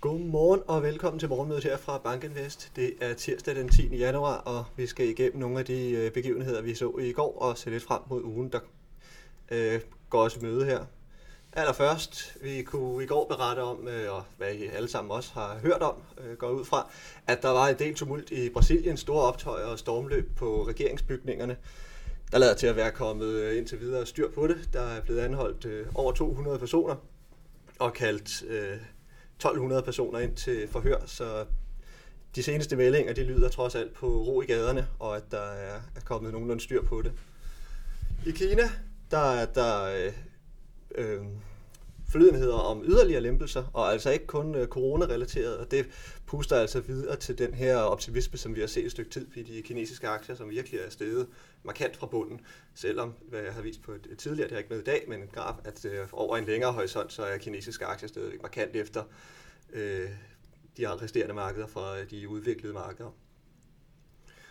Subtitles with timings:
[0.00, 2.72] Godmorgen og velkommen til morgenmødet her fra Bankinvest.
[2.76, 3.96] Det er tirsdag den 10.
[3.96, 7.58] januar, og vi skal igennem nogle af de øh, begivenheder, vi så i går, og
[7.58, 8.60] se lidt frem mod ugen, der
[9.50, 10.84] øh, går os møde her.
[11.52, 15.58] Allerførst, vi kunne i går berette om, øh, og hvad I alle sammen også har
[15.62, 16.90] hørt om, øh, går ud fra,
[17.26, 21.56] at der var en del tumult i Brasilien, store optøjer og stormløb på regeringsbygningerne.
[22.32, 24.70] Der lader til at være kommet øh, indtil videre styr på det.
[24.72, 26.96] Der er blevet anholdt øh, over 200 personer
[27.78, 28.76] og kaldt øh,
[29.40, 31.44] 1200 personer ind til forhør, så
[32.34, 35.80] de seneste meldinger, de lyder trods alt på ro i gaderne, og at der er,
[35.96, 37.12] er kommet nogenlunde styr på det.
[38.26, 38.62] I Kina,
[39.10, 40.12] der er der øh,
[40.94, 41.26] øh,
[42.10, 45.86] forlydenheder om yderligere lempelser, og altså ikke kun øh, corona-relateret, og det
[46.26, 49.42] puster altså videre til den her optimisme, som vi har set et stykke tid i
[49.42, 51.26] de kinesiske aktier, som virkelig er steget
[51.62, 52.40] markant fra bunden,
[52.74, 55.22] selvom, hvad jeg har vist på et, tidligere, det har ikke med i dag, men
[55.22, 59.04] en graf, at øh, over en længere horisont, så er kinesiske aktier stadigvæk markant efter
[59.72, 60.08] øh,
[60.76, 63.10] de resterende markeder fra øh, de udviklede markeder.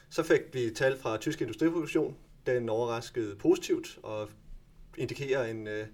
[0.09, 2.15] Så fik vi tal fra tysk industriproduktion.
[2.45, 4.29] Den overraskede positivt og
[4.97, 5.87] indikerer en øh,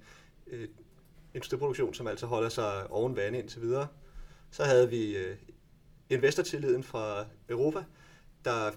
[1.36, 3.88] industriproduktion, som altså holder sig oven vand indtil videre.
[4.52, 5.38] Så havde vi øh,
[6.09, 7.83] investortilliden fra Europa,
[8.45, 8.72] der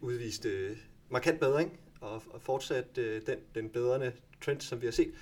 [0.00, 0.76] udviste øh,
[1.10, 4.12] markant bedring og, og fortsat øh, den, den bedrende
[4.44, 5.12] trend, som vi har set,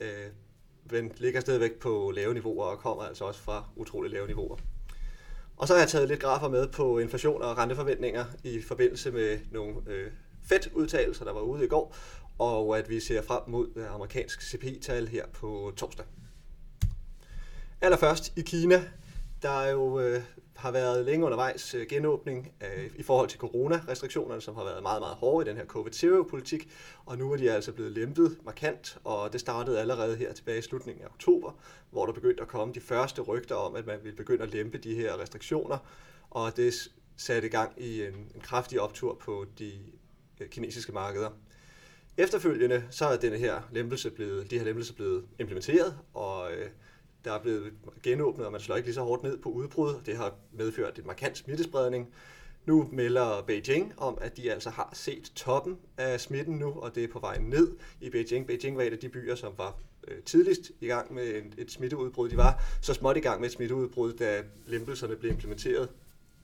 [0.00, 0.26] øh,
[0.90, 4.56] men ligger stadigvæk på lave niveauer og kommer altså også fra utrolig lave niveauer.
[5.56, 9.38] Og så har jeg taget lidt grafer med på inflation og renteforventninger i forbindelse med
[9.50, 10.10] nogle øh,
[10.42, 11.96] Fed-udtalelser, der var ude i går,
[12.38, 16.06] og at vi ser frem mod øh, amerikansk CPI-tal her på torsdag.
[17.82, 18.84] Allerførst i Kina,
[19.42, 20.22] der jo øh,
[20.56, 25.00] har været længe undervejs øh, genåbning øh, i forhold til coronarestriktionerne, som har været meget,
[25.02, 26.68] meget hårde i den her COVID-0-politik,
[27.06, 30.62] og nu er de altså blevet lempet markant, og det startede allerede her tilbage i
[30.62, 31.52] slutningen af oktober,
[31.90, 34.78] hvor der begyndte at komme de første rygter om, at man ville begynde at lempe
[34.78, 35.78] de her restriktioner,
[36.30, 39.72] og det satte i gang i en, en kraftig optur på de
[40.40, 41.30] øh, kinesiske markeder.
[42.16, 46.68] Efterfølgende så er denne her lempelse blevet, de her lempelser blevet implementeret, og øh,
[47.24, 47.72] der er blevet
[48.02, 49.94] genåbnet, og man slår ikke lige så hårdt ned på udbrud.
[50.06, 52.08] Det har medført en markant smittespredning.
[52.66, 57.04] Nu melder Beijing om, at de altså har set toppen af smitten nu, og det
[57.04, 58.46] er på vej ned i Beijing.
[58.46, 59.76] Beijing var et af de byer, som var
[60.08, 62.28] øh, tidligst i gang med en, et smitteudbrud.
[62.28, 65.88] De var så småt i gang med et smitteudbrud, da lempelserne blev implementeret.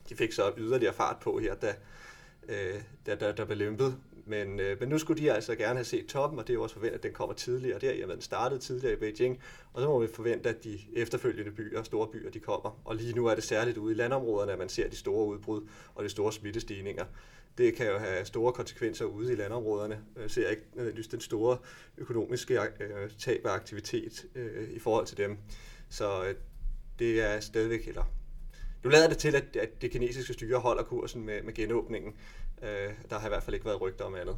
[0.09, 1.75] De fik så yderligere fart på her, da,
[2.49, 3.97] øh, da, da der blev lempet.
[4.27, 6.63] Men, øh, men nu skulle de altså gerne have set toppen, og det er jo
[6.63, 7.93] også forventet, at den kommer tidligere der.
[7.93, 9.41] Jamen, den startede tidligere i Beijing,
[9.73, 12.81] og så må vi forvente, at de efterfølgende byer, store byer, de kommer.
[12.85, 15.69] Og lige nu er det særligt ude i landområderne, at man ser de store udbrud
[15.95, 17.05] og de store smittestigninger.
[17.59, 20.01] Det kan jo have store konsekvenser ude i landområderne.
[20.21, 21.59] Jeg ser ikke nødvendigvis den store
[21.99, 25.39] økonomiske øh, tab af aktivitet øh, i forhold til dem.
[25.89, 26.35] Så øh,
[26.99, 28.05] det er stadigvæk, eller
[28.85, 32.15] nu lader det til, at, at det kinesiske styre holder kursen med, med genåbningen.
[32.63, 34.37] Øh, der har i hvert fald ikke været rygter om andet.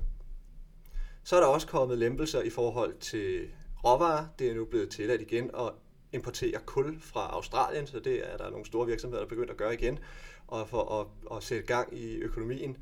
[1.25, 3.49] Så er der også kommet lempelser i forhold til
[3.85, 4.27] råvarer.
[4.39, 5.73] Det er nu blevet tilladt igen at
[6.13, 9.57] importere kul fra Australien, så det er der nogle store virksomheder, der er begyndt at
[9.57, 9.99] gøre igen,
[10.47, 12.77] og for at, at sætte gang i økonomien.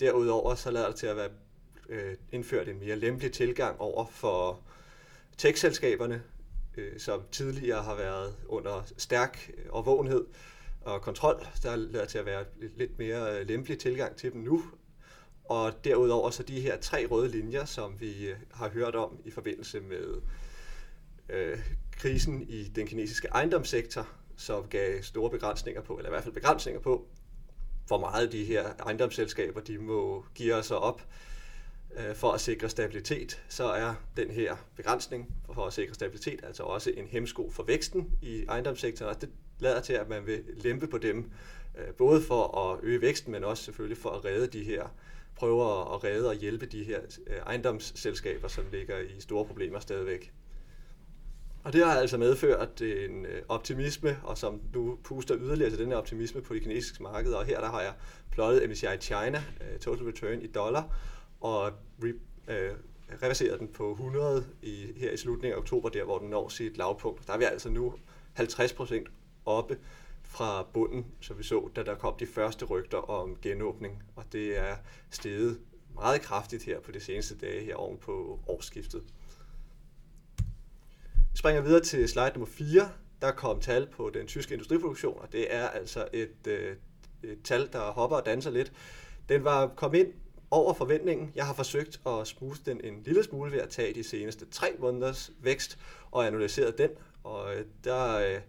[0.00, 1.30] Derudover så lader det til at være
[1.88, 4.60] øh, indført en mere lempelig tilgang over for
[5.38, 6.22] tech-selskaberne,
[6.76, 10.26] øh, som tidligere har været under stærk overvågenhed
[10.80, 11.46] og kontrol.
[11.62, 14.62] Der lader til at være lidt mere øh, lempelig tilgang til dem nu,
[15.44, 19.30] og derudover så de her tre røde linjer, som vi øh, har hørt om i
[19.30, 20.20] forbindelse med
[21.28, 21.58] øh,
[21.92, 26.80] krisen i den kinesiske ejendomssektor, som gav store begrænsninger på, eller i hvert fald begrænsninger
[26.80, 27.06] på,
[27.86, 31.02] hvor meget de her ejendomsselskaber de må give sig op
[31.96, 36.62] øh, for at sikre stabilitet, så er den her begrænsning for at sikre stabilitet altså
[36.62, 40.86] også en hemsko for væksten i ejendomssektoren, og det lader til, at man vil lempe
[40.86, 41.30] på dem,
[41.78, 44.88] øh, både for at øge væksten, men også selvfølgelig for at redde de her
[45.36, 50.32] prøver at redde og hjælpe de her øh, ejendomsselskaber, som ligger i store problemer stadigvæk.
[51.64, 55.88] Og det har altså medført en øh, optimisme, og som nu puster yderligere til den
[55.88, 57.36] her optimisme på de kinesiske markeder.
[57.36, 57.92] Og her der har jeg
[58.30, 60.96] plottet MSCI China, øh, Total Return i dollar,
[61.40, 61.72] og
[63.22, 66.76] reverseret den på 100 i, her i slutningen af oktober, der hvor den når sit
[66.76, 67.26] lavpunkt.
[67.26, 67.94] Der er vi altså nu
[68.32, 69.08] 50 procent
[69.46, 69.78] oppe
[70.32, 74.58] fra bunden, som vi så, da der kom de første rygter om genåbning, og det
[74.58, 74.76] er
[75.10, 75.60] steget
[75.94, 79.02] meget kraftigt her på de seneste dage her oven på årsskiftet.
[81.32, 82.90] Vi springer videre til slide nummer 4.
[83.22, 86.76] Der kom tal på den tyske industriproduktion, og det er altså et, øh,
[87.22, 88.72] et tal, der hopper og danser lidt.
[89.28, 90.12] Den var kommet ind
[90.50, 91.32] over forventningen.
[91.34, 94.76] Jeg har forsøgt at smuse den en lille smule ved at tage de seneste tre
[94.78, 95.78] måneders vækst
[96.10, 96.90] og analyseret den.
[97.24, 98.40] Og øh, der, øh,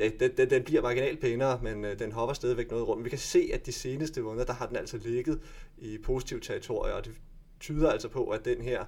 [0.00, 3.04] den, den, den bliver marginalt pænere, men øh, den hopper stadigvæk noget rundt.
[3.04, 5.40] Vi kan se, at de seneste måneder, der har den altså ligget
[5.78, 7.14] i positiv territorie, og det
[7.60, 8.84] tyder altså på, at den her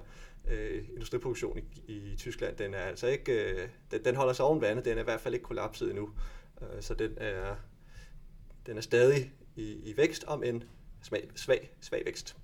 [0.47, 4.61] øh, industriproduktion i, i Tyskland, den er altså ikke, øh, den, den holder sig oven
[4.61, 6.09] vandet, den er i hvert fald ikke kollapset endnu.
[6.61, 7.55] Øh, så den er,
[8.65, 10.63] den er stadig i, i vækst, om en
[11.01, 12.35] smag, svag, svag vækst.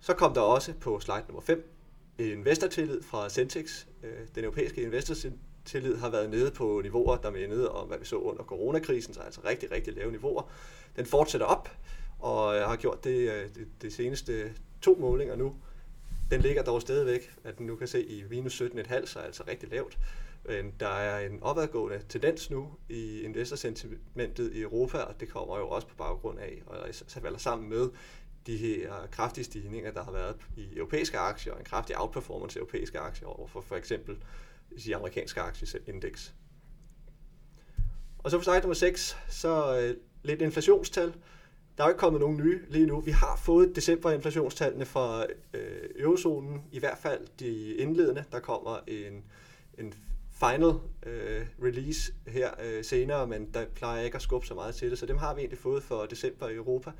[0.00, 1.78] Så kom der også på slide nummer 5
[2.18, 3.86] investortillid fra Centex.
[4.02, 8.04] Øh, den europæiske investortillid tillid har været nede på niveauer, der mindede om, hvad vi
[8.04, 10.50] så under coronakrisen, så altså rigtig, rigtig lave niveauer.
[10.96, 11.68] Den fortsætter op,
[12.18, 15.56] og har gjort det øh, de, de seneste to målinger nu.
[16.30, 19.68] Den ligger dog stadigvæk, at den nu kan se i minus 17,5, så altså rigtig
[19.68, 19.98] lavt.
[20.44, 25.68] Men der er en opadgående tendens nu i investorsentimentet i Europa, og det kommer jo
[25.68, 27.90] også på baggrund af, og så falder sammen med
[28.46, 32.60] de her kraftige stigninger, der har været i europæiske aktier, og en kraftig outperformance i
[32.60, 34.16] europæiske aktier over for for eksempel
[34.84, 36.34] de amerikanske aktieindeks.
[38.18, 41.14] Og så for slide nummer 6, så øh, lidt inflationstal.
[41.76, 43.00] Der er jo ikke kommet nogen nye lige nu.
[43.00, 48.24] Vi har fået december-inflationstallene fra øh, eurozonen, i hvert fald de indledende.
[48.32, 49.24] Der kommer en,
[49.78, 49.94] en
[50.30, 50.72] final
[51.06, 54.98] øh, release her øh, senere, men der plejer ikke at skubbe så meget til det,
[54.98, 56.92] så dem har vi egentlig fået for december i Europa.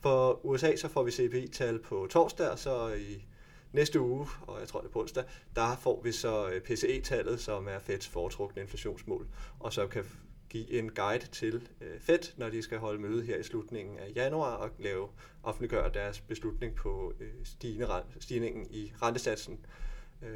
[0.00, 3.24] For USA så får vi CPI-tal på torsdag, og så i
[3.72, 5.24] næste uge, og jeg tror det er på onsdag,
[5.56, 9.26] der får vi så øh, PCE-tallet, som er Feds foretrukne inflationsmål,
[9.58, 10.04] og så kan
[10.48, 14.12] give en guide til øh, Fed, når de skal holde møde her i slutningen af
[14.16, 15.08] januar og lave
[15.42, 19.60] offentliggøre deres beslutning på øh, stigende, stigningen i rentesatsen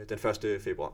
[0.08, 0.62] den 1.
[0.62, 0.92] februar.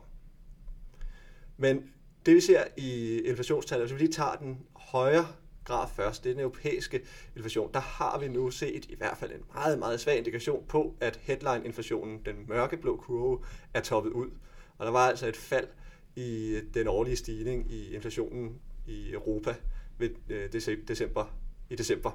[1.57, 1.91] Men
[2.25, 5.27] det vi ser i inflationstallet, hvis vi lige tager den højre
[5.65, 7.01] grad først, det er den europæiske
[7.35, 10.95] inflation, der har vi nu set i hvert fald en meget, meget svag indikation på,
[10.99, 13.39] at headline-inflationen, den mørkeblå kurve,
[13.73, 14.29] er toppet ud.
[14.77, 15.67] Og der var altså et fald
[16.15, 19.55] i den årlige stigning i inflationen i Europa
[19.97, 20.53] ved øh,
[20.87, 21.35] december,
[21.69, 22.11] i december.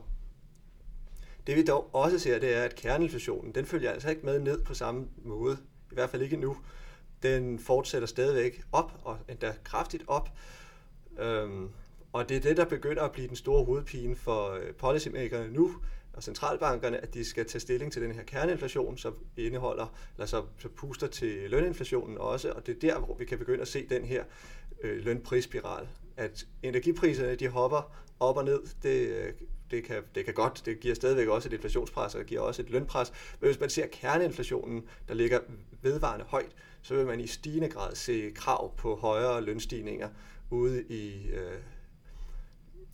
[1.46, 4.64] Det vi dog også ser, det er, at kerneinflationen, den følger altså ikke med ned
[4.64, 5.58] på samme måde,
[5.90, 6.56] i hvert fald ikke nu.
[7.22, 10.28] Den fortsætter stadigvæk op, og endda kraftigt op.
[11.18, 11.70] Øhm,
[12.12, 15.74] og det er det, der begynder at blive den store hovedpine for øh, policymakerne nu,
[16.16, 20.42] og centralbankerne, at de skal tage stilling til den her kerneinflation, som indeholder, eller så,
[20.58, 23.86] så puster til løninflationen også, og det er der, hvor vi kan begynde at se
[23.88, 24.24] den her
[24.82, 25.88] øh, lønprisspiral.
[26.16, 29.32] At energipriserne, de hopper op og ned, det, øh,
[29.70, 32.62] det, kan, det kan godt, det giver stadigvæk også et inflationspres, og det giver også
[32.62, 33.12] et lønpres.
[33.40, 35.40] Men hvis man ser kerneinflationen, der ligger
[35.82, 40.08] vedvarende højt, så vil man i stigende grad se krav på højere lønstigninger
[40.50, 41.58] ude i, øh,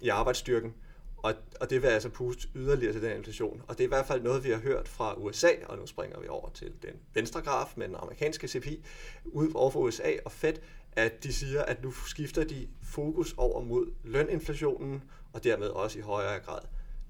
[0.02, 0.74] i arbejdsstyrken,
[1.16, 3.62] og, og det vil altså puste yderligere til den inflation.
[3.68, 6.20] Og det er i hvert fald noget, vi har hørt fra USA, og nu springer
[6.20, 8.84] vi over til den venstre graf med den amerikanske CPI,
[9.24, 10.54] ud over for USA og Fed,
[10.92, 15.02] at de siger, at nu skifter de fokus over mod løninflationen,
[15.32, 16.60] og dermed også i højere grad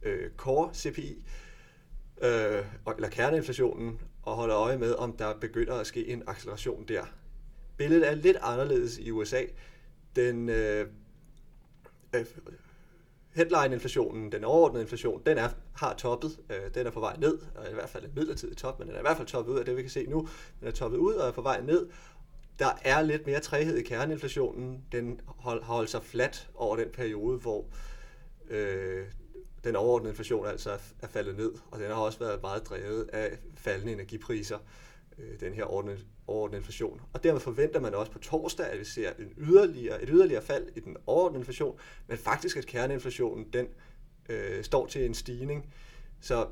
[0.03, 1.25] øh, core CPI,
[2.23, 2.65] øh,
[2.97, 7.05] eller kerneinflationen, og holder øje med, om der begynder at ske en acceleration der.
[7.77, 9.43] Billedet er lidt anderledes i USA.
[10.17, 10.87] Den øh,
[12.15, 12.25] øh,
[13.32, 16.38] headline-inflationen, den overordnede inflation, den er, har toppet.
[16.50, 18.94] Øh, den er på vej ned, og i hvert fald et midlertidigt top, men den
[18.94, 20.29] er i hvert fald toppet ud af det, vi kan se nu.
[20.61, 21.88] Den er toppet ud og er på vej ned.
[22.58, 24.84] Der er lidt mere træhed i kerneinflationen.
[24.93, 27.64] Den hold, har holdt sig flat over den periode, hvor
[28.50, 29.07] øh,
[29.64, 30.71] den overordnede inflation altså
[31.02, 34.62] er faldet ned, og den har også været meget drevet af faldende energipriser, øh,
[35.19, 37.00] Øh, den her overordnede inflation.
[37.12, 40.69] Og dermed forventer man også på torsdag, at vi ser en yderligere, et yderligere fald
[40.76, 43.66] i den overordnede inflation, men faktisk at kerneinflationen den
[44.28, 45.73] øh, står til en stigning.
[46.21, 46.47] Så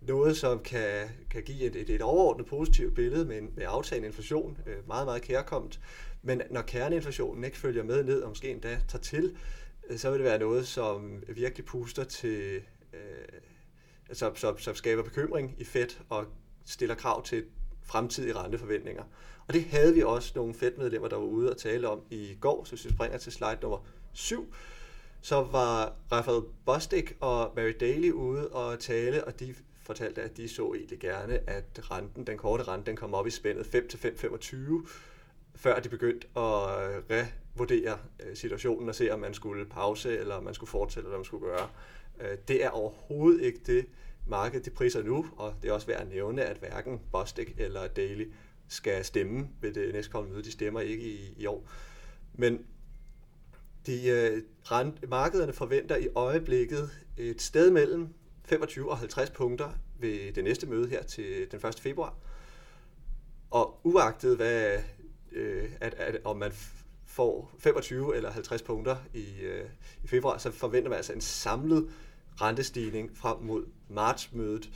[0.00, 4.06] noget, som kan, kan give et, et, et overordnet positivt billede med, en, med aftagende
[4.06, 5.80] inflation, øh, meget, meget kærkomt.
[6.22, 9.36] Men når kerneinflationen ikke følger med ned, og måske endda tager til,
[9.88, 13.40] øh, så vil det være noget, som virkelig puster til, øh,
[14.12, 16.26] som, som, som skaber bekymring i Fed og
[16.66, 17.44] stiller krav til
[17.86, 19.02] fremtidige renteforventninger.
[19.48, 22.64] Og det havde vi også nogle Fed-medlemmer, der var ude og tale om i går,
[22.64, 23.78] så hvis vi springer til slide nummer
[24.12, 24.54] 7,
[25.20, 30.48] så var Rafael Bostic og Mary Daly ude og tale, og de fortalte, at de
[30.48, 33.96] så egentlig gerne, at renten, den korte rente, den kom op i spændet 5 til
[33.96, 34.88] 5,25,
[35.54, 36.42] før de begyndte at
[37.10, 41.08] revurdere øh, situationen og se, om man skulle pause, eller om man skulle fortsætte, eller
[41.08, 41.68] hvad man skulle gøre.
[42.20, 43.86] Øh, det er overhovedet ikke det,
[44.26, 47.86] markedet de priser nu, og det er også værd at nævne, at hverken Bostic eller
[47.86, 48.30] Daily
[48.68, 50.44] skal stemme ved det næstkommende møde.
[50.44, 51.68] De stemmer ikke i, i år.
[52.34, 52.66] Men
[53.86, 58.08] de, øh, rent, markederne forventer i øjeblikket et sted mellem
[58.44, 61.80] 25 og 50 punkter ved det næste møde her til den 1.
[61.80, 62.14] februar.
[63.50, 64.78] Og uagtet hvad,
[65.32, 66.52] øh, at, at, om man
[67.06, 69.68] får 25 eller 50 punkter i, øh,
[70.04, 71.90] i februar, så forventer man altså en samlet
[72.40, 74.70] rentestigning frem mod martsmødet,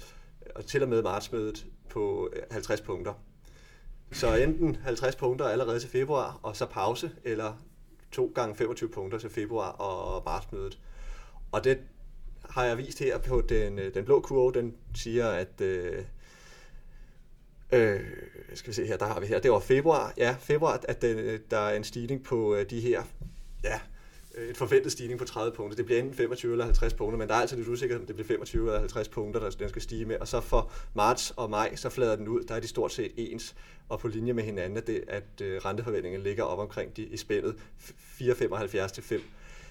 [0.55, 3.15] og til og med martsmødet på øh, 50 punkter.
[4.13, 7.55] Så enten 50 punkter allerede til februar, og så pause, eller
[8.13, 10.79] to gange 25 punkter til februar og martsmødet.
[11.53, 11.79] Og det
[12.51, 16.05] har jeg vist her på den, øh, den blå kurve, den siger, at øh,
[17.73, 18.01] øh,
[18.55, 21.19] skal vi se her, der har vi her, det var februar, ja, februar, at den,
[21.19, 23.03] øh, der er en stigning på de her,
[23.65, 23.81] ja,
[24.41, 25.77] Øh, et forventet stigning på 30 punkter.
[25.77, 28.17] Det bliver enten 25 eller 50 punkter, men der er altid lidt usikkerhed, om det
[28.17, 30.17] bliver 25 eller 50 punkter, der den skal stige med.
[30.21, 32.43] Og så for marts og maj, så flader den ud.
[32.43, 33.55] Der er de stort set ens
[33.89, 37.17] og på linje med hinanden, at, det, at øh, renteforventningen ligger op omkring de, i
[37.17, 37.57] spændet
[38.21, 39.23] 4,75 til 5.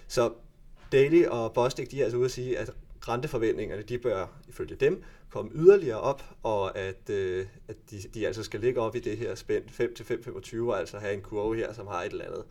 [0.07, 0.31] Så
[0.91, 2.69] Daily og Bostik, de er altså ude at sige, at
[3.09, 8.43] renteforventningerne, de bør ifølge dem komme yderligere op, og at, øh, at de, de altså
[8.43, 11.55] skal ligge op i det her spænd 5 til 5,25, og altså have en kurve
[11.55, 12.45] her, som har et eller andet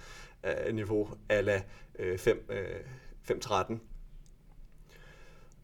[0.68, 1.62] øh, niveau ala
[1.98, 2.80] øh, 5, øh,
[3.30, 3.74] 5,13.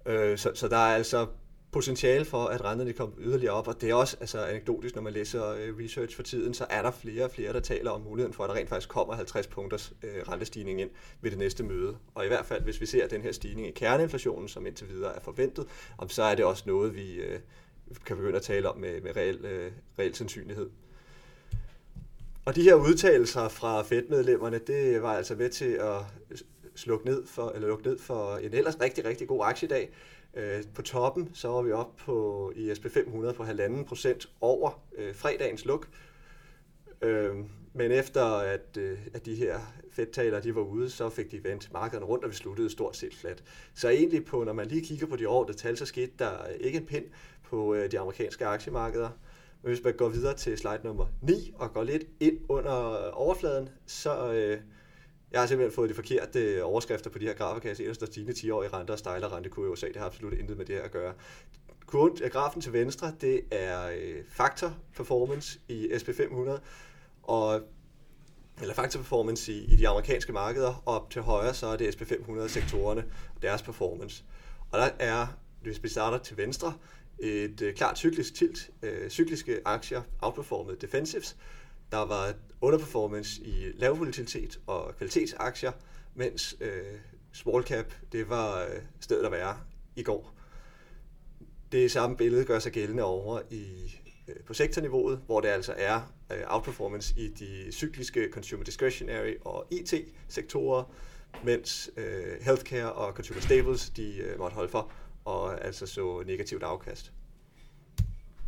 [0.07, 1.27] Øh, så, så der er altså
[1.75, 5.13] potentiale for, at renterne kommer yderligere op, og det er også altså, anekdotisk, når man
[5.13, 8.35] læser øh, research for tiden, så er der flere og flere, der taler om muligheden
[8.35, 10.91] for, at der rent faktisk kommer 50 punkters øh, rentestigning ind
[11.21, 11.97] ved det næste møde.
[12.15, 15.17] Og i hvert fald, hvis vi ser den her stigning i kerneinflationen, som indtil videre
[15.17, 15.67] er forventet,
[15.99, 17.39] om så er det også noget, vi øh,
[18.07, 20.71] kan begynde at tale om med, med reel, øh, reel sandsynlighed.
[22.45, 26.01] Og de her udtalelser fra Fed-medlemmerne, det var altså med til at
[26.75, 29.91] slukke ned for, eller lukke ned for en ellers rigtig, rigtig god aktiedag.
[30.37, 34.83] Øh, på toppen så var vi op på i SP 500 på 1,5 procent over
[34.97, 35.89] øh, fredagens luk.
[37.03, 37.37] Øh,
[37.73, 39.61] men efter at, øh, at de her
[39.91, 43.15] fedtaler de var ude, så fik de vendt markederne rundt, og vi sluttede stort set
[43.15, 43.43] flat.
[43.75, 46.33] Så egentlig på, når man lige kigger på de år, der tal, så skete der
[46.33, 47.05] øh, ikke en pind
[47.43, 49.11] på øh, de amerikanske aktiemarkeder.
[49.63, 53.11] Men hvis man går videre til slide nummer 9 og går lidt ind under øh,
[53.13, 54.61] overfladen, så, øh,
[55.35, 57.87] jeg har simpelthen fået de forkerte øh, overskrifter på de her grafer, kan jeg se,
[57.87, 59.87] der står stigende 10-årige renter og stejler rentekurve i USA.
[59.87, 61.15] Det har absolut intet med det her at gøre.
[61.87, 66.61] Kurven, grafen til venstre, det er øh, faktor performance i SP500,
[67.23, 67.61] og
[68.61, 71.95] eller faktor performance i, i de amerikanske markeder, og op til højre, så er det
[71.95, 73.05] SP500-sektorerne
[73.37, 74.25] og deres performance.
[74.71, 75.27] Og der er,
[75.63, 76.75] hvis vi starter til venstre,
[77.19, 78.71] et øh, klart cyklisk tilt.
[78.83, 81.37] Øh, cykliske aktier outperformede defensives,
[81.95, 85.73] der var underperformance i lav volatilitet og kvalitetsaktier,
[86.15, 86.99] mens øh,
[87.33, 89.57] small cap, det var øh, stedet at være
[89.97, 90.35] i går.
[91.73, 93.95] Det samme billede gør sig gældende over i,
[94.29, 99.67] øh, på sektorniveauet, hvor det altså er øh, outperformance i de cykliske consumer discretionary og
[99.71, 100.85] IT-sektorer,
[101.45, 104.93] mens øh, healthcare og consumer staples, de øh, måtte holde for
[105.25, 107.13] og altså så negativt afkast.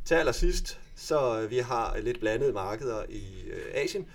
[0.07, 4.07] Til allersidst, så øh, vi har lidt blandede markeder i øh, Asien.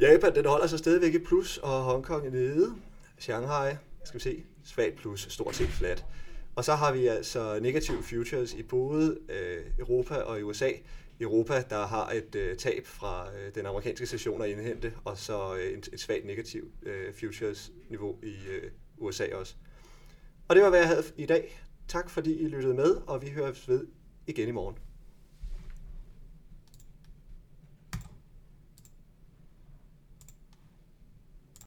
[0.00, 2.74] Japan, den holder sig stadigvæk i plus, og Hongkong er nede.
[3.18, 6.04] Shanghai, skal vi se, svagt plus, stort set flat.
[6.54, 10.70] Og så har vi altså negative futures i både øh, Europa og i USA.
[11.20, 15.54] Europa, der har et øh, tab fra øh, den amerikanske session at indhente, og så
[15.54, 19.54] øh, et, et svagt negativt øh, futures-niveau i øh, USA også.
[20.48, 21.60] Og det var, hvad jeg havde i dag.
[21.88, 23.86] Tak fordi I lyttede med, og vi høres ved
[24.26, 24.93] igen i morgen.